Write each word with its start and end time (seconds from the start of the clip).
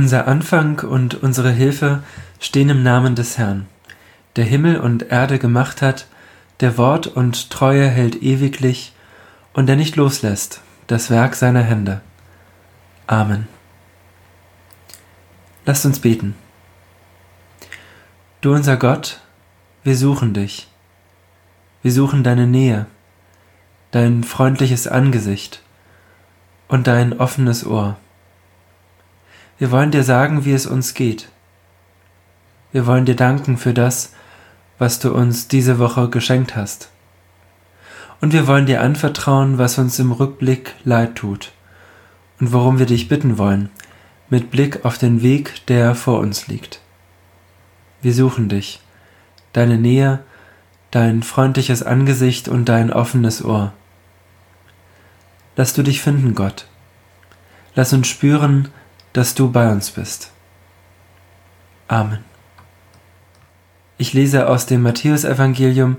Unser 0.00 0.26
Anfang 0.26 0.80
und 0.80 1.22
unsere 1.22 1.50
Hilfe 1.50 2.02
stehen 2.40 2.70
im 2.70 2.82
Namen 2.82 3.16
des 3.16 3.36
Herrn, 3.36 3.66
der 4.36 4.46
Himmel 4.46 4.80
und 4.80 5.02
Erde 5.12 5.38
gemacht 5.38 5.82
hat, 5.82 6.06
der 6.60 6.78
Wort 6.78 7.06
und 7.06 7.50
Treue 7.50 7.86
hält 7.86 8.22
ewiglich 8.22 8.94
und 9.52 9.66
der 9.66 9.76
nicht 9.76 9.96
loslässt, 9.96 10.62
das 10.86 11.10
Werk 11.10 11.34
seiner 11.34 11.60
Hände. 11.60 12.00
Amen. 13.06 13.46
Lasst 15.66 15.84
uns 15.84 15.98
beten. 15.98 16.34
Du 18.40 18.54
unser 18.54 18.78
Gott, 18.78 19.20
wir 19.84 19.98
suchen 19.98 20.32
dich. 20.32 20.68
Wir 21.82 21.92
suchen 21.92 22.24
deine 22.24 22.46
Nähe, 22.46 22.86
dein 23.90 24.24
freundliches 24.24 24.86
Angesicht 24.86 25.62
und 26.68 26.86
dein 26.86 27.20
offenes 27.20 27.66
Ohr. 27.66 27.98
Wir 29.60 29.70
wollen 29.70 29.90
dir 29.90 30.04
sagen, 30.04 30.46
wie 30.46 30.54
es 30.54 30.64
uns 30.64 30.94
geht. 30.94 31.28
Wir 32.72 32.86
wollen 32.86 33.04
dir 33.04 33.14
danken 33.14 33.58
für 33.58 33.74
das, 33.74 34.14
was 34.78 35.00
du 35.00 35.12
uns 35.12 35.48
diese 35.48 35.78
Woche 35.78 36.08
geschenkt 36.08 36.56
hast. 36.56 36.88
Und 38.22 38.32
wir 38.32 38.46
wollen 38.46 38.64
dir 38.64 38.80
anvertrauen, 38.80 39.58
was 39.58 39.76
uns 39.76 39.98
im 39.98 40.12
Rückblick 40.12 40.74
leid 40.84 41.14
tut 41.16 41.52
und 42.40 42.54
worum 42.54 42.78
wir 42.78 42.86
dich 42.86 43.08
bitten 43.08 43.36
wollen, 43.36 43.68
mit 44.30 44.50
Blick 44.50 44.86
auf 44.86 44.96
den 44.96 45.20
Weg, 45.20 45.66
der 45.66 45.94
vor 45.94 46.20
uns 46.20 46.48
liegt. 46.48 46.80
Wir 48.00 48.14
suchen 48.14 48.48
dich, 48.48 48.80
deine 49.52 49.76
Nähe, 49.76 50.20
dein 50.90 51.22
freundliches 51.22 51.82
Angesicht 51.82 52.48
und 52.48 52.64
dein 52.70 52.90
offenes 52.90 53.44
Ohr. 53.44 53.74
Lass 55.54 55.74
du 55.74 55.82
dich 55.82 56.00
finden, 56.00 56.34
Gott. 56.34 56.66
Lass 57.74 57.92
uns 57.92 58.08
spüren, 58.08 58.70
dass 59.12 59.34
du 59.34 59.50
bei 59.50 59.70
uns 59.70 59.90
bist. 59.90 60.30
Amen. 61.88 62.24
Ich 63.98 64.12
lese 64.12 64.48
aus 64.48 64.66
dem 64.66 64.82
Matthäusevangelium 64.82 65.96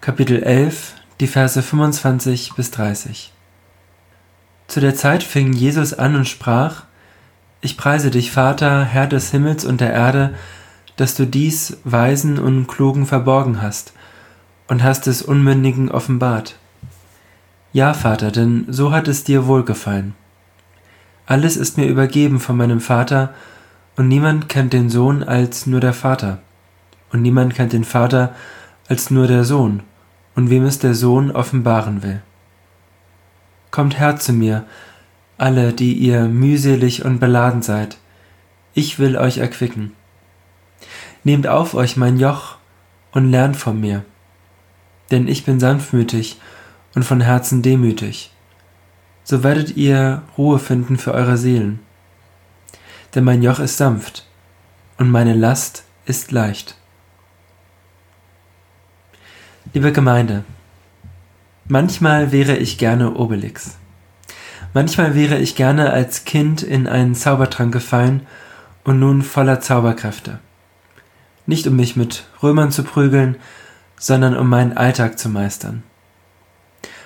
Kapitel 0.00 0.42
11, 0.42 0.94
die 1.20 1.26
Verse 1.26 1.62
25 1.62 2.54
bis 2.54 2.70
30. 2.70 3.32
Zu 4.66 4.80
der 4.80 4.94
Zeit 4.94 5.22
fing 5.22 5.52
Jesus 5.52 5.94
an 5.94 6.16
und 6.16 6.28
sprach, 6.28 6.84
Ich 7.60 7.76
preise 7.76 8.10
dich, 8.10 8.30
Vater, 8.30 8.84
Herr 8.84 9.06
des 9.06 9.30
Himmels 9.30 9.64
und 9.64 9.80
der 9.80 9.92
Erde, 9.92 10.34
dass 10.96 11.14
du 11.14 11.26
dies 11.26 11.78
Weisen 11.84 12.38
und 12.38 12.66
Klugen 12.66 13.06
verborgen 13.06 13.62
hast 13.62 13.92
und 14.68 14.82
hast 14.82 15.06
es 15.06 15.22
Unmündigen 15.22 15.90
offenbart. 15.90 16.56
Ja, 17.72 17.94
Vater, 17.94 18.30
denn 18.30 18.66
so 18.68 18.92
hat 18.92 19.08
es 19.08 19.24
dir 19.24 19.46
wohlgefallen. 19.46 20.14
Alles 21.26 21.56
ist 21.56 21.78
mir 21.78 21.86
übergeben 21.86 22.38
von 22.38 22.56
meinem 22.56 22.80
Vater, 22.80 23.32
und 23.96 24.08
niemand 24.08 24.48
kennt 24.48 24.72
den 24.72 24.90
Sohn 24.90 25.22
als 25.22 25.66
nur 25.66 25.80
der 25.80 25.94
Vater, 25.94 26.40
und 27.12 27.22
niemand 27.22 27.54
kennt 27.54 27.72
den 27.72 27.84
Vater 27.84 28.34
als 28.88 29.10
nur 29.10 29.26
der 29.26 29.44
Sohn, 29.44 29.82
und 30.34 30.50
wem 30.50 30.64
es 30.64 30.78
der 30.80 30.94
Sohn 30.94 31.30
offenbaren 31.30 32.02
will. 32.02 32.20
Kommt 33.70 33.98
her 33.98 34.16
zu 34.16 34.32
mir, 34.32 34.64
alle, 35.38 35.72
die 35.72 35.94
ihr 35.94 36.24
mühselig 36.24 37.04
und 37.04 37.20
beladen 37.20 37.62
seid, 37.62 37.96
ich 38.74 38.98
will 38.98 39.16
euch 39.16 39.38
erquicken. 39.38 39.92
Nehmt 41.22 41.46
auf 41.46 41.74
euch 41.74 41.96
mein 41.96 42.18
Joch 42.18 42.56
und 43.12 43.30
lernt 43.30 43.56
von 43.56 43.80
mir, 43.80 44.04
denn 45.10 45.26
ich 45.26 45.44
bin 45.44 45.58
sanftmütig 45.58 46.38
und 46.94 47.04
von 47.04 47.20
Herzen 47.20 47.62
demütig 47.62 48.33
so 49.24 49.42
werdet 49.42 49.76
ihr 49.76 50.22
Ruhe 50.38 50.58
finden 50.58 50.98
für 50.98 51.12
eure 51.12 51.36
Seelen. 51.36 51.80
Denn 53.14 53.24
mein 53.24 53.42
Joch 53.42 53.58
ist 53.58 53.78
sanft 53.78 54.26
und 54.98 55.10
meine 55.10 55.34
Last 55.34 55.84
ist 56.04 56.30
leicht. 56.30 56.76
Liebe 59.72 59.92
Gemeinde, 59.92 60.44
manchmal 61.66 62.30
wäre 62.30 62.56
ich 62.56 62.78
gerne 62.78 63.14
Obelix. 63.14 63.78
Manchmal 64.74 65.14
wäre 65.14 65.38
ich 65.38 65.56
gerne 65.56 65.90
als 65.90 66.24
Kind 66.24 66.62
in 66.62 66.86
einen 66.86 67.14
Zaubertrank 67.14 67.72
gefallen 67.72 68.26
und 68.84 68.98
nun 68.98 69.22
voller 69.22 69.60
Zauberkräfte. 69.60 70.40
Nicht 71.46 71.66
um 71.66 71.76
mich 71.76 71.96
mit 71.96 72.24
Römern 72.42 72.70
zu 72.70 72.82
prügeln, 72.84 73.36
sondern 73.96 74.36
um 74.36 74.48
meinen 74.48 74.76
Alltag 74.76 75.18
zu 75.18 75.28
meistern. 75.28 75.82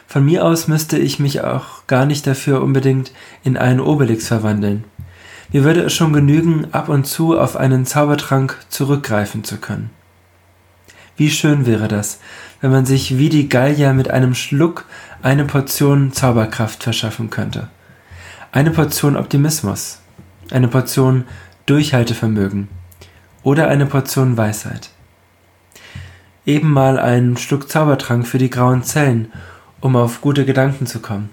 Von 0.08 0.24
mir 0.24 0.42
aus 0.46 0.68
müsste 0.68 0.96
ich 0.96 1.18
mich 1.18 1.42
auch 1.42 1.86
gar 1.86 2.06
nicht 2.06 2.26
dafür 2.26 2.62
unbedingt 2.62 3.12
in 3.44 3.58
einen 3.58 3.78
Obelix 3.78 4.26
verwandeln. 4.26 4.84
Mir 5.52 5.64
würde 5.64 5.82
es 5.82 5.92
schon 5.92 6.14
genügen, 6.14 6.68
ab 6.72 6.88
und 6.88 7.06
zu 7.06 7.38
auf 7.38 7.56
einen 7.56 7.84
Zaubertrank 7.84 8.58
zurückgreifen 8.70 9.44
zu 9.44 9.58
können. 9.58 9.90
Wie 11.18 11.28
schön 11.28 11.66
wäre 11.66 11.88
das, 11.88 12.20
wenn 12.62 12.70
man 12.70 12.86
sich 12.86 13.18
wie 13.18 13.28
die 13.28 13.50
Gallier 13.50 13.92
mit 13.92 14.08
einem 14.10 14.34
Schluck 14.34 14.86
eine 15.20 15.44
Portion 15.44 16.10
Zauberkraft 16.14 16.82
verschaffen 16.82 17.28
könnte. 17.28 17.68
Eine 18.50 18.70
Portion 18.70 19.14
Optimismus, 19.14 20.00
eine 20.50 20.68
Portion 20.68 21.24
Durchhaltevermögen 21.66 22.68
oder 23.42 23.68
eine 23.68 23.84
Portion 23.84 24.38
Weisheit. 24.38 24.88
Eben 26.46 26.72
mal 26.72 26.98
ein 26.98 27.36
Schluck 27.36 27.68
Zaubertrank 27.68 28.26
für 28.26 28.38
die 28.38 28.48
grauen 28.48 28.84
Zellen 28.84 29.30
um 29.80 29.96
auf 29.96 30.20
gute 30.20 30.44
Gedanken 30.44 30.86
zu 30.86 31.00
kommen. 31.00 31.30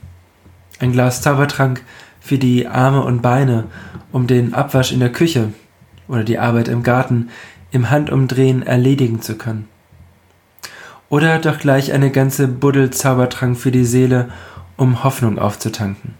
Ein 0.79 0.91
Glas 0.91 1.21
Zaubertrank 1.21 1.83
für 2.19 2.37
die 2.37 2.67
Arme 2.67 3.03
und 3.03 3.21
Beine, 3.21 3.65
um 4.11 4.27
den 4.27 4.53
Abwasch 4.53 4.91
in 4.91 4.99
der 4.99 5.11
Küche 5.11 5.53
oder 6.07 6.23
die 6.23 6.39
Arbeit 6.39 6.67
im 6.67 6.83
Garten 6.83 7.29
im 7.71 7.89
Handumdrehen 7.89 8.63
erledigen 8.63 9.21
zu 9.21 9.37
können. 9.37 9.67
Oder 11.09 11.39
doch 11.39 11.59
gleich 11.59 11.93
eine 11.93 12.09
ganze 12.09 12.47
Buddel 12.47 12.89
Zaubertrank 12.89 13.57
für 13.57 13.71
die 13.71 13.85
Seele, 13.85 14.29
um 14.75 15.03
Hoffnung 15.03 15.39
aufzutanken. 15.39 16.15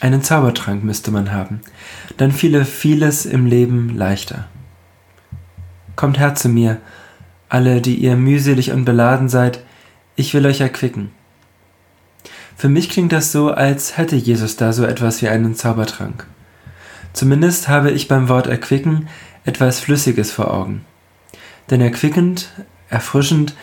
Einen 0.00 0.22
Zaubertrank 0.22 0.84
müsste 0.84 1.10
man 1.10 1.32
haben, 1.32 1.60
dann 2.18 2.32
fiele 2.32 2.64
vieles 2.64 3.24
im 3.24 3.46
Leben 3.46 3.96
leichter. 3.96 4.46
Kommt 5.94 6.18
her 6.18 6.34
zu 6.34 6.48
mir, 6.48 6.78
alle, 7.48 7.80
die 7.80 7.94
ihr 7.94 8.16
mühselig 8.16 8.72
und 8.72 8.84
beladen 8.84 9.28
seid, 9.28 9.60
ich 10.16 10.32
will 10.32 10.46
euch 10.46 10.60
erquicken. 10.60 11.10
Für 12.56 12.70
mich 12.70 12.88
klingt 12.88 13.12
das 13.12 13.32
so, 13.32 13.50
als 13.50 13.98
hätte 13.98 14.16
Jesus 14.16 14.56
da 14.56 14.72
so 14.72 14.84
etwas 14.84 15.20
wie 15.20 15.28
einen 15.28 15.54
Zaubertrank. 15.54 16.26
Zumindest 17.12 17.68
habe 17.68 17.90
ich 17.90 18.08
beim 18.08 18.28
Wort 18.28 18.46
erquicken 18.46 19.08
etwas 19.44 19.78
Flüssiges 19.78 20.32
vor 20.32 20.52
Augen. 20.52 20.84
Denn 21.70 21.80
erquickend, 21.80 22.50
erfrischend, 22.88 23.54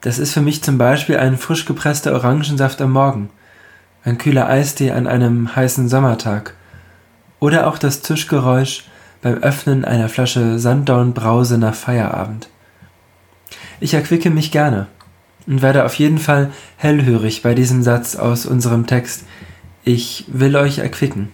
das 0.00 0.18
ist 0.18 0.32
für 0.32 0.40
mich 0.40 0.62
zum 0.62 0.78
Beispiel 0.78 1.18
ein 1.18 1.36
frisch 1.36 1.66
gepresster 1.66 2.14
Orangensaft 2.14 2.80
am 2.80 2.92
Morgen, 2.92 3.28
ein 4.02 4.16
kühler 4.16 4.48
Eistee 4.48 4.92
an 4.92 5.06
einem 5.06 5.54
heißen 5.54 5.88
Sommertag 5.90 6.54
oder 7.38 7.66
auch 7.66 7.76
das 7.76 8.00
Tischgeräusch 8.00 8.84
beim 9.20 9.34
Öffnen 9.34 9.84
einer 9.84 10.08
Flasche 10.08 10.58
Sanddornbrause 10.58 11.58
nach 11.58 11.74
Feierabend. 11.74 12.48
Ich 13.80 13.92
erquicke 13.92 14.30
mich 14.30 14.50
gerne 14.50 14.86
und 15.46 15.62
werde 15.62 15.84
auf 15.84 15.94
jeden 15.94 16.18
Fall 16.18 16.50
hellhörig 16.76 17.42
bei 17.42 17.54
diesem 17.54 17.82
Satz 17.82 18.16
aus 18.16 18.46
unserem 18.46 18.86
Text 18.86 19.24
Ich 19.84 20.24
will 20.28 20.56
euch 20.56 20.78
erquicken. 20.78 21.30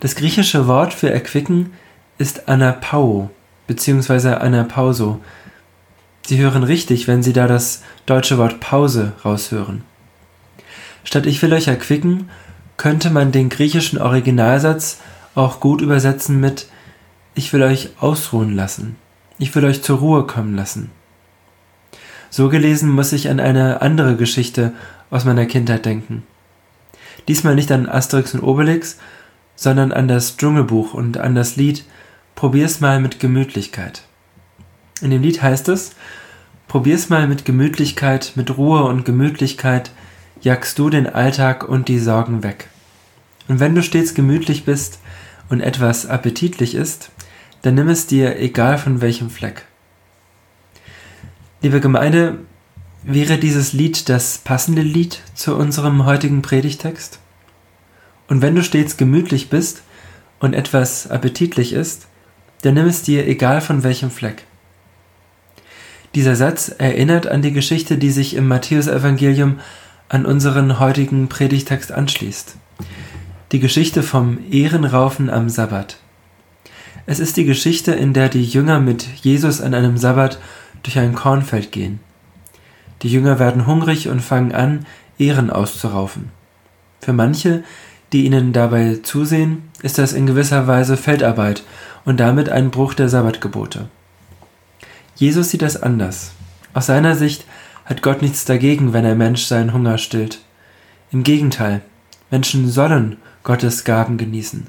Das 0.00 0.14
griechische 0.14 0.66
Wort 0.66 0.94
für 0.94 1.10
erquicken 1.10 1.72
ist 2.18 2.48
anapau 2.48 3.30
bzw. 3.66 4.34
anapauso. 4.34 5.20
Sie 6.26 6.38
hören 6.38 6.62
richtig, 6.62 7.08
wenn 7.08 7.22
Sie 7.22 7.32
da 7.32 7.46
das 7.46 7.82
deutsche 8.06 8.38
Wort 8.38 8.60
Pause 8.60 9.12
raushören. 9.24 9.82
Statt 11.04 11.26
ich 11.26 11.40
will 11.40 11.52
euch 11.52 11.68
erquicken, 11.68 12.28
könnte 12.76 13.10
man 13.10 13.32
den 13.32 13.48
griechischen 13.48 13.98
Originalsatz 13.98 14.98
auch 15.34 15.60
gut 15.60 15.80
übersetzen 15.80 16.38
mit 16.38 16.68
Ich 17.34 17.52
will 17.52 17.62
euch 17.62 17.90
ausruhen 17.98 18.54
lassen. 18.54 18.96
Ich 19.38 19.54
will 19.54 19.64
euch 19.64 19.82
zur 19.82 19.98
Ruhe 19.98 20.26
kommen 20.26 20.54
lassen. 20.54 20.90
So 22.30 22.48
gelesen 22.48 22.90
muss 22.90 23.12
ich 23.12 23.28
an 23.28 23.40
eine 23.40 23.82
andere 23.82 24.16
Geschichte 24.16 24.72
aus 25.10 25.24
meiner 25.24 25.46
Kindheit 25.46 25.86
denken. 25.86 26.22
Diesmal 27.26 27.54
nicht 27.54 27.72
an 27.72 27.88
Asterix 27.88 28.34
und 28.34 28.42
Obelix, 28.42 28.98
sondern 29.56 29.92
an 29.92 30.08
das 30.08 30.36
Dschungelbuch 30.36 30.94
und 30.94 31.18
an 31.18 31.34
das 31.34 31.56
Lied 31.56 31.84
Probier's 32.34 32.80
mal 32.80 33.00
mit 33.00 33.18
Gemütlichkeit. 33.18 34.02
In 35.00 35.10
dem 35.10 35.22
Lied 35.22 35.42
heißt 35.42 35.68
es, 35.68 35.96
Probier's 36.68 37.08
mal 37.08 37.26
mit 37.26 37.44
Gemütlichkeit, 37.44 38.32
mit 38.36 38.56
Ruhe 38.56 38.84
und 38.84 39.04
Gemütlichkeit, 39.04 39.90
jagst 40.40 40.78
du 40.78 40.90
den 40.90 41.08
Alltag 41.08 41.68
und 41.68 41.88
die 41.88 41.98
Sorgen 41.98 42.42
weg. 42.42 42.68
Und 43.48 43.58
wenn 43.58 43.74
du 43.74 43.82
stets 43.82 44.14
gemütlich 44.14 44.64
bist 44.64 45.00
und 45.48 45.60
etwas 45.60 46.06
appetitlich 46.06 46.74
ist, 46.74 47.10
dann 47.62 47.74
nimm 47.74 47.88
es 47.88 48.06
dir 48.06 48.38
egal 48.38 48.78
von 48.78 49.00
welchem 49.00 49.30
Fleck. 49.30 49.64
Liebe 51.60 51.80
Gemeinde, 51.80 52.38
wäre 53.02 53.36
dieses 53.36 53.72
Lied 53.72 54.08
das 54.08 54.38
passende 54.38 54.82
Lied 54.82 55.22
zu 55.34 55.56
unserem 55.56 56.06
heutigen 56.06 56.40
Predigtext? 56.40 57.18
Und 58.28 58.42
wenn 58.42 58.54
du 58.54 58.62
stets 58.62 58.96
gemütlich 58.96 59.50
bist 59.50 59.82
und 60.38 60.54
etwas 60.54 61.10
appetitlich 61.10 61.72
ist, 61.72 62.06
dann 62.62 62.74
nimm 62.74 62.86
es 62.86 63.02
dir 63.02 63.26
egal 63.26 63.60
von 63.60 63.82
welchem 63.82 64.12
Fleck. 64.12 64.44
Dieser 66.14 66.36
Satz 66.36 66.68
erinnert 66.78 67.26
an 67.26 67.42
die 67.42 67.52
Geschichte, 67.52 67.98
die 67.98 68.12
sich 68.12 68.36
im 68.36 68.46
Matthäusevangelium 68.46 69.58
an 70.08 70.26
unseren 70.26 70.78
heutigen 70.78 71.28
Predigtext 71.28 71.90
anschließt. 71.90 72.54
Die 73.50 73.58
Geschichte 73.58 74.04
vom 74.04 74.38
Ehrenraufen 74.48 75.28
am 75.28 75.48
Sabbat. 75.48 75.96
Es 77.06 77.18
ist 77.18 77.36
die 77.36 77.46
Geschichte, 77.46 77.92
in 77.92 78.12
der 78.12 78.28
die 78.28 78.44
Jünger 78.44 78.78
mit 78.78 79.08
Jesus 79.22 79.60
an 79.60 79.74
einem 79.74 79.96
Sabbat 79.96 80.38
durch 80.82 80.98
ein 80.98 81.14
Kornfeld 81.14 81.72
gehen. 81.72 82.00
Die 83.02 83.08
Jünger 83.08 83.38
werden 83.38 83.66
hungrig 83.66 84.08
und 84.08 84.20
fangen 84.20 84.52
an, 84.52 84.86
Ehren 85.18 85.50
auszuraufen. 85.50 86.30
Für 87.00 87.12
manche, 87.12 87.62
die 88.12 88.24
ihnen 88.24 88.52
dabei 88.52 88.98
zusehen, 89.02 89.70
ist 89.82 89.98
das 89.98 90.12
in 90.12 90.26
gewisser 90.26 90.66
Weise 90.66 90.96
Feldarbeit 90.96 91.62
und 92.04 92.18
damit 92.18 92.48
ein 92.48 92.70
Bruch 92.70 92.94
der 92.94 93.08
Sabbatgebote. 93.08 93.88
Jesus 95.14 95.50
sieht 95.50 95.62
das 95.62 95.80
anders. 95.80 96.32
Aus 96.74 96.86
seiner 96.86 97.14
Sicht 97.14 97.44
hat 97.84 98.02
Gott 98.02 98.22
nichts 98.22 98.44
dagegen, 98.44 98.92
wenn 98.92 99.04
ein 99.04 99.18
Mensch 99.18 99.44
seinen 99.44 99.72
Hunger 99.72 99.98
stillt. 99.98 100.40
Im 101.10 101.22
Gegenteil, 101.22 101.82
Menschen 102.30 102.68
sollen 102.70 103.16
Gottes 103.42 103.84
Gaben 103.84 104.18
genießen. 104.18 104.66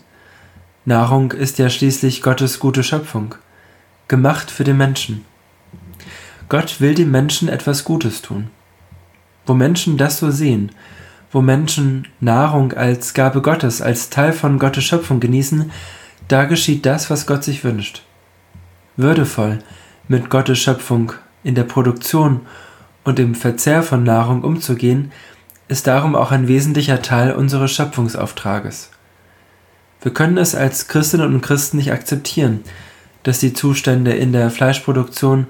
Nahrung 0.85 1.31
ist 1.31 1.59
ja 1.59 1.69
schließlich 1.69 2.21
Gottes 2.21 2.59
gute 2.59 2.83
Schöpfung, 2.83 3.35
gemacht 4.07 4.49
für 4.49 4.63
den 4.63 4.77
Menschen. 4.77 5.25
Gott 6.49 6.81
will 6.81 6.95
dem 6.95 7.11
Menschen 7.11 7.47
etwas 7.47 7.83
Gutes 7.83 8.23
tun. 8.23 8.49
Wo 9.45 9.53
Menschen 9.53 9.97
das 9.97 10.17
so 10.17 10.31
sehen, 10.31 10.71
wo 11.31 11.41
Menschen 11.41 12.07
Nahrung 12.19 12.73
als 12.73 13.13
Gabe 13.13 13.41
Gottes, 13.41 13.83
als 13.83 14.09
Teil 14.09 14.33
von 14.33 14.57
Gottes 14.57 14.83
Schöpfung 14.83 15.19
genießen, 15.19 15.71
da 16.27 16.45
geschieht 16.45 16.87
das, 16.87 17.11
was 17.11 17.27
Gott 17.27 17.43
sich 17.43 17.63
wünscht. 17.63 18.03
Würdevoll 18.97 19.59
mit 20.07 20.31
Gottes 20.31 20.57
Schöpfung 20.57 21.13
in 21.43 21.53
der 21.53 21.63
Produktion 21.63 22.41
und 23.03 23.19
im 23.19 23.35
Verzehr 23.35 23.83
von 23.83 24.03
Nahrung 24.03 24.43
umzugehen, 24.43 25.11
ist 25.67 25.85
darum 25.85 26.15
auch 26.15 26.31
ein 26.31 26.47
wesentlicher 26.47 27.03
Teil 27.03 27.31
unseres 27.31 27.71
Schöpfungsauftrages. 27.71 28.89
Wir 30.01 30.13
können 30.13 30.37
es 30.37 30.55
als 30.55 30.87
Christinnen 30.87 31.31
und 31.33 31.41
Christen 31.41 31.77
nicht 31.77 31.91
akzeptieren, 31.91 32.61
dass 33.21 33.39
die 33.39 33.53
Zustände 33.53 34.13
in 34.13 34.31
der 34.31 34.49
Fleischproduktion 34.49 35.45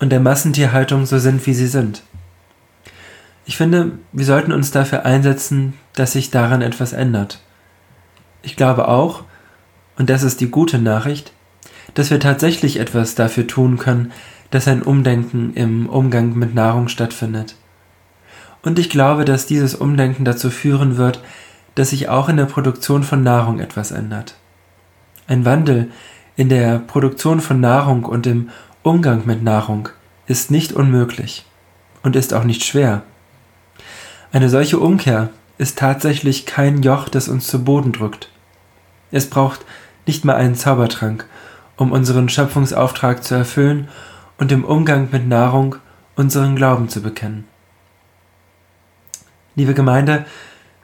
und 0.00 0.10
der 0.10 0.20
Massentierhaltung 0.20 1.06
so 1.06 1.18
sind, 1.18 1.46
wie 1.46 1.54
sie 1.54 1.66
sind. 1.66 2.02
Ich 3.44 3.56
finde, 3.56 3.92
wir 4.12 4.24
sollten 4.24 4.52
uns 4.52 4.70
dafür 4.70 5.04
einsetzen, 5.06 5.74
dass 5.94 6.12
sich 6.12 6.30
daran 6.30 6.62
etwas 6.62 6.92
ändert. 6.92 7.40
Ich 8.42 8.56
glaube 8.56 8.88
auch, 8.88 9.24
und 9.96 10.10
das 10.10 10.22
ist 10.22 10.40
die 10.40 10.50
gute 10.50 10.78
Nachricht, 10.78 11.32
dass 11.94 12.10
wir 12.10 12.20
tatsächlich 12.20 12.78
etwas 12.78 13.14
dafür 13.14 13.46
tun 13.46 13.78
können, 13.78 14.12
dass 14.50 14.68
ein 14.68 14.82
Umdenken 14.82 15.54
im 15.54 15.88
Umgang 15.88 16.34
mit 16.34 16.54
Nahrung 16.54 16.88
stattfindet. 16.88 17.56
Und 18.62 18.78
ich 18.78 18.90
glaube, 18.90 19.24
dass 19.24 19.46
dieses 19.46 19.74
Umdenken 19.74 20.24
dazu 20.24 20.50
führen 20.50 20.96
wird, 20.96 21.22
dass 21.74 21.90
sich 21.90 22.08
auch 22.08 22.28
in 22.28 22.36
der 22.36 22.46
Produktion 22.46 23.02
von 23.02 23.22
Nahrung 23.22 23.60
etwas 23.60 23.90
ändert. 23.90 24.36
Ein 25.26 25.44
Wandel 25.44 25.90
in 26.36 26.48
der 26.48 26.78
Produktion 26.78 27.40
von 27.40 27.60
Nahrung 27.60 28.04
und 28.04 28.26
im 28.26 28.50
Umgang 28.88 29.26
mit 29.26 29.42
Nahrung 29.42 29.90
ist 30.28 30.50
nicht 30.50 30.72
unmöglich 30.72 31.44
und 32.02 32.16
ist 32.16 32.32
auch 32.32 32.44
nicht 32.44 32.64
schwer. 32.64 33.02
Eine 34.32 34.48
solche 34.48 34.78
Umkehr 34.78 35.28
ist 35.58 35.76
tatsächlich 35.76 36.46
kein 36.46 36.80
Joch, 36.80 37.10
das 37.10 37.28
uns 37.28 37.48
zu 37.48 37.62
Boden 37.64 37.92
drückt. 37.92 38.30
Es 39.10 39.28
braucht 39.28 39.60
nicht 40.06 40.24
mal 40.24 40.36
einen 40.36 40.54
Zaubertrank, 40.54 41.26
um 41.76 41.92
unseren 41.92 42.30
Schöpfungsauftrag 42.30 43.22
zu 43.22 43.34
erfüllen 43.34 43.88
und 44.38 44.52
im 44.52 44.64
Umgang 44.64 45.08
mit 45.12 45.28
Nahrung 45.28 45.76
unseren 46.16 46.56
Glauben 46.56 46.88
zu 46.88 47.02
bekennen. 47.02 47.46
Liebe 49.54 49.74
Gemeinde, 49.74 50.24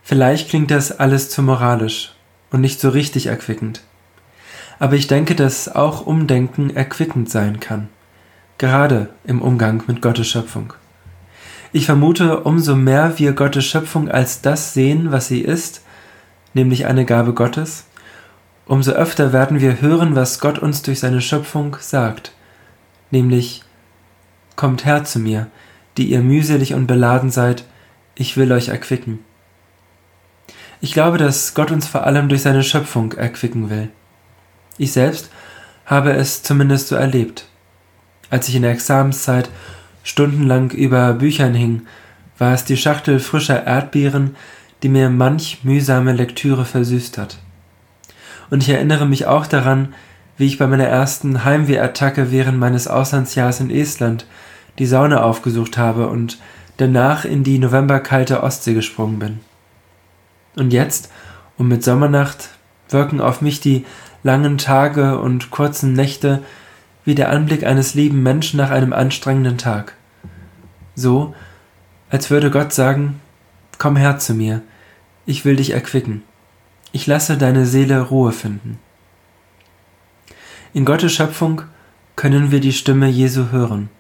vielleicht 0.03 0.51
klingt 0.51 0.71
das 0.71 0.93
alles 0.93 1.31
zu 1.31 1.41
moralisch 1.43 2.13
und 2.51 2.61
nicht 2.61 2.81
so 2.81 2.91
richtig 2.91 3.29
erquickend. 3.29 3.81
Aber 4.79 4.95
ich 4.95 5.07
denke, 5.07 5.35
dass 5.35 5.75
auch 5.75 6.05
Umdenken 6.05 6.69
erquickend 6.69 7.31
sein 7.31 7.61
kann 7.61 7.89
gerade 8.59 9.11
im 9.25 9.43
Umgang 9.43 9.83
mit 9.87 10.03
Gottes 10.03 10.29
Schöpfung. 10.29 10.73
Ich 11.73 11.87
vermute, 11.87 12.41
umso 12.41 12.77
mehr 12.77 13.19
wir 13.19 13.33
Gottes 13.33 13.65
Schöpfung 13.65 14.09
als 14.09 14.41
das 14.41 14.75
sehen, 14.75 15.11
was 15.11 15.29
sie 15.29 15.41
ist, 15.41 15.83
nämlich 16.53 16.87
eine 16.87 17.05
Gabe 17.05 17.33
Gottes, 17.35 17.87
umso 18.67 18.93
öfter 18.93 19.33
werden 19.33 19.61
wir 19.61 19.81
hören, 19.81 20.15
was 20.15 20.39
Gott 20.39 20.59
uns 20.59 20.83
durch 20.83 21.01
seine 21.01 21.21
Schöpfung 21.21 21.77
sagt, 21.81 22.33
nämlich 23.11 23.65
Kommt 24.57 24.85
her 24.85 25.05
zu 25.05 25.19
mir, 25.19 25.49
die 25.97 26.11
ihr 26.11 26.21
mühselig 26.21 26.75
und 26.75 26.87
beladen 26.87 27.31
seid, 27.31 27.65
ich 28.15 28.37
will 28.37 28.53
euch 28.53 28.69
erquicken. 28.69 29.19
Ich 30.81 30.93
glaube, 30.93 31.19
dass 31.19 31.55
Gott 31.55 31.71
uns 31.71 31.89
vor 31.89 32.05
allem 32.05 32.29
durch 32.29 32.43
seine 32.43 32.63
Schöpfung 32.63 33.13
erquicken 33.13 33.71
will. 33.71 33.91
Ich 34.79 34.93
selbst 34.93 35.31
habe 35.87 36.13
es 36.13 36.43
zumindest 36.43 36.89
so 36.89 36.97
erlebt. 36.97 37.49
Als 38.35 38.49
ich 38.49 38.57
in 38.57 38.63
der 38.63 38.73
Examenszeit 38.73 39.49
stundenlang 40.03 40.73
über 40.73 41.13
Büchern 41.13 41.55
hing, 41.55 41.83
war 42.37 42.53
es 42.53 42.65
die 42.65 42.77
Schachtel 42.77 43.21
frischer 43.21 43.65
Erdbeeren, 43.65 44.35
die 44.83 44.89
mir 44.89 45.09
manch 45.09 45.61
mühsame 45.63 46.13
Lektüre 46.13 46.65
versüßt 46.65 47.17
hat. 47.17 47.39
Und 48.51 48.65
ich 48.65 48.71
erinnere 48.71 49.07
mich 49.07 49.27
auch 49.27 49.47
daran, 49.47 49.95
wie 50.37 50.47
ich 50.47 50.59
bei 50.59 50.67
meiner 50.67 50.89
ersten 50.89 51.45
Heimwehattacke 51.45 52.33
während 52.33 52.59
meines 52.59 52.89
Auslandsjahres 52.89 53.61
in 53.61 53.71
Estland 53.71 54.27
die 54.81 54.87
Sauna 54.87 55.23
aufgesucht 55.23 55.79
habe 55.79 56.09
und 56.09 56.39
danach 56.79 57.25
in 57.25 57.45
die 57.45 57.61
novemberkalte 57.61 58.43
Ostsee 58.43 58.75
gesprungen 58.75 59.21
bin. 59.21 59.41
Und 60.57 60.73
jetzt, 60.73 61.09
um 61.57 61.69
mit 61.69 61.85
Sommernacht, 61.85 62.49
wirken 62.89 63.21
auf 63.21 63.41
mich 63.43 63.61
die 63.61 63.87
langen 64.25 64.59
Tage 64.59 65.21
und 65.21 65.53
kurzen 65.53 65.93
Nächte 65.93 66.43
wie 67.05 67.15
der 67.15 67.31
Anblick 67.31 67.65
eines 67.65 67.95
lieben 67.95 68.23
Menschen 68.23 68.57
nach 68.57 68.71
einem 68.71 68.93
anstrengenden 68.93 69.59
Tag. 69.59 69.95
So, 70.95 71.35
als 72.11 72.31
würde 72.31 72.51
Gott 72.51 72.73
sagen, 72.73 73.21
Komm 73.79 73.97
her 73.97 74.19
zu 74.19 74.35
mir, 74.35 74.63
ich 75.27 75.45
will 75.45 75.57
dich 75.57 75.71
erquicken, 75.71 76.23
ich 76.93 77.07
lasse 77.07 77.37
deine 77.37 77.67
Seele 77.67 78.01
Ruhe 78.01 78.33
finden. 78.33 78.79
In 80.73 80.85
Gottes 80.85 81.13
Schöpfung 81.13 81.63
können 82.17 82.51
wir 82.51 82.61
die 82.61 82.73
Stimme 82.73 83.09
Jesu 83.09 83.51
hören. 83.51 83.91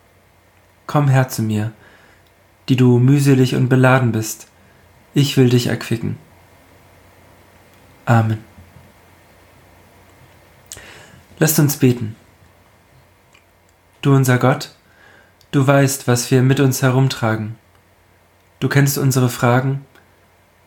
Komm 0.86 1.08
her 1.08 1.28
zu 1.28 1.42
mir, 1.42 1.72
die 2.68 2.76
du 2.76 2.98
mühselig 2.98 3.54
und 3.54 3.68
beladen 3.68 4.12
bist, 4.12 4.48
ich 5.12 5.36
will 5.36 5.48
dich 5.48 5.66
erquicken. 5.66 6.16
Amen. 8.06 8.38
Lasst 11.38 11.58
uns 11.58 11.76
beten. 11.76 12.16
Du 14.04 14.14
unser 14.14 14.36
Gott, 14.36 14.68
du 15.50 15.66
weißt, 15.66 16.06
was 16.06 16.30
wir 16.30 16.42
mit 16.42 16.60
uns 16.60 16.82
herumtragen. 16.82 17.56
Du 18.60 18.68
kennst 18.68 18.98
unsere 18.98 19.30
Fragen, 19.30 19.86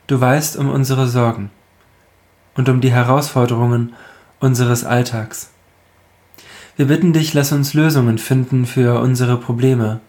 du 0.08 0.20
weißt 0.20 0.58
um 0.58 0.72
unsere 0.72 1.08
Sorgen 1.08 1.52
und 2.56 2.68
um 2.68 2.82
die 2.82 2.92
Herausforderungen 2.92 3.94
unseres 4.40 4.84
Alltags. 4.84 5.52
Wir 6.78 6.88
bitten 6.88 7.14
dich, 7.14 7.36
lass 7.36 7.52
uns 7.52 7.76
Lösungen 7.76 8.18
finden 8.18 8.66
für 8.66 9.00
unsere 9.00 9.38
Probleme. 9.38 10.00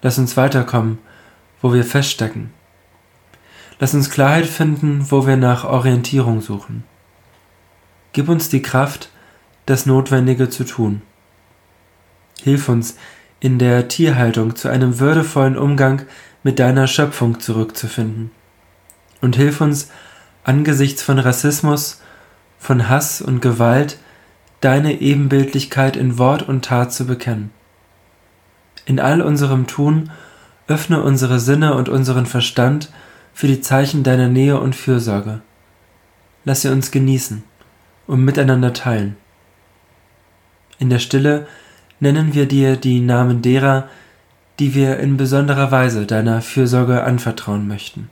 Lass 0.00 0.18
uns 0.18 0.36
weiterkommen, 0.36 0.98
wo 1.60 1.72
wir 1.72 1.84
feststecken. 1.84 2.50
Lass 3.78 3.94
uns 3.94 4.10
Klarheit 4.10 4.46
finden, 4.46 5.12
wo 5.12 5.28
wir 5.28 5.36
nach 5.36 5.62
Orientierung 5.62 6.40
suchen. 6.40 6.82
Gib 8.12 8.28
uns 8.28 8.48
die 8.48 8.62
Kraft, 8.62 9.10
das 9.66 9.86
Notwendige 9.86 10.50
zu 10.50 10.64
tun. 10.64 11.02
Hilf 12.42 12.68
uns, 12.68 12.96
in 13.40 13.58
der 13.58 13.88
Tierhaltung 13.88 14.54
zu 14.56 14.68
einem 14.68 15.00
würdevollen 15.00 15.56
Umgang 15.56 16.02
mit 16.42 16.58
deiner 16.58 16.86
Schöpfung 16.86 17.40
zurückzufinden. 17.40 18.30
Und 19.20 19.36
hilf 19.36 19.60
uns, 19.60 19.90
angesichts 20.44 21.02
von 21.02 21.18
Rassismus, 21.18 22.00
von 22.58 22.88
Hass 22.88 23.20
und 23.20 23.40
Gewalt, 23.40 23.98
deine 24.60 25.00
Ebenbildlichkeit 25.00 25.96
in 25.96 26.18
Wort 26.18 26.48
und 26.48 26.64
Tat 26.64 26.92
zu 26.92 27.06
bekennen. 27.06 27.50
In 28.84 29.00
all 29.00 29.20
unserem 29.20 29.66
Tun 29.66 30.10
öffne 30.68 31.02
unsere 31.02 31.40
Sinne 31.40 31.74
und 31.74 31.88
unseren 31.88 32.26
Verstand 32.26 32.90
für 33.34 33.46
die 33.46 33.60
Zeichen 33.60 34.02
deiner 34.02 34.28
Nähe 34.28 34.58
und 34.58 34.74
Fürsorge. 34.74 35.40
Lass 36.44 36.62
sie 36.62 36.68
uns 36.70 36.90
genießen 36.90 37.42
und 38.06 38.24
miteinander 38.24 38.72
teilen. 38.72 39.16
In 40.78 40.90
der 40.90 40.98
Stille 40.98 41.46
nennen 42.02 42.34
wir 42.34 42.46
dir 42.46 42.76
die 42.76 42.98
Namen 42.98 43.42
derer, 43.42 43.88
die 44.58 44.74
wir 44.74 44.98
in 44.98 45.16
besonderer 45.16 45.70
Weise 45.70 46.04
deiner 46.04 46.42
Fürsorge 46.42 47.04
anvertrauen 47.04 47.68
möchten. 47.68 48.10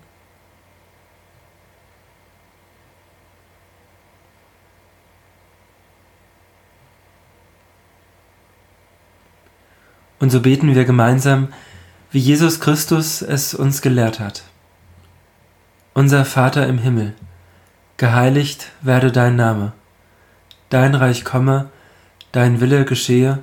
Und 10.20 10.30
so 10.30 10.40
beten 10.40 10.73
wir 10.76 10.85
gemeinsam, 10.85 11.49
wie 12.12 12.20
Jesus 12.20 12.61
Christus 12.61 13.23
es 13.23 13.54
uns 13.54 13.82
gelehrt 13.82 14.20
hat. 14.20 14.44
Unser 15.94 16.25
Vater 16.25 16.68
im 16.68 16.78
Himmel, 16.78 17.14
geheiligt 17.97 18.70
werde 18.82 19.11
dein 19.11 19.35
Name, 19.35 19.73
dein 20.68 20.94
Reich 20.94 21.25
komme, 21.25 21.70
dein 22.30 22.61
Wille 22.61 22.85
geschehe, 22.85 23.42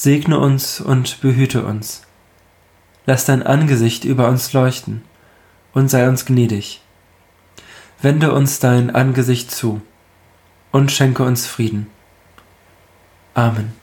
segne 0.00 0.38
uns 0.38 0.80
und 0.80 1.20
behüte 1.20 1.62
uns. 1.62 2.04
Lass 3.04 3.26
dein 3.26 3.42
Angesicht 3.42 4.06
über 4.06 4.30
uns 4.30 4.50
leuchten 4.54 5.02
und 5.74 5.90
sei 5.90 6.08
uns 6.08 6.24
gnädig. 6.24 6.80
Wende 8.00 8.32
uns 8.32 8.60
dein 8.60 8.88
Angesicht 8.88 9.50
zu 9.50 9.82
und 10.72 10.90
schenke 10.90 11.22
uns 11.22 11.46
Frieden. 11.46 11.88
Amen. 13.34 13.79